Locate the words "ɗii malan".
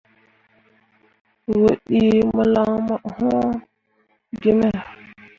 1.87-2.69